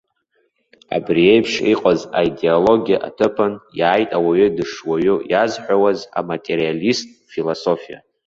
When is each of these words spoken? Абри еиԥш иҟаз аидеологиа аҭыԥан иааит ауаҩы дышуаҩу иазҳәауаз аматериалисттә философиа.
Абри 0.95 1.21
еиԥш 1.33 1.53
иҟаз 1.73 1.99
аидеологиа 2.19 2.97
аҭыԥан 3.07 3.53
иааит 3.79 4.09
ауаҩы 4.17 4.47
дышуаҩу 4.55 5.19
иазҳәауаз 5.31 5.99
аматериалисттә 6.19 7.15
философиа. 7.31 7.97